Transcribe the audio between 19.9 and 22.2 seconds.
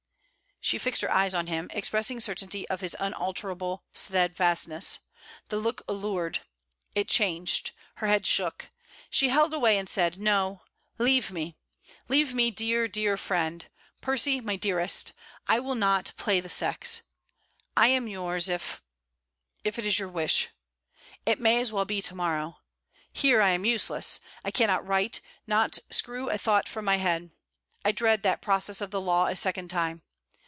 your wish. It may as well be to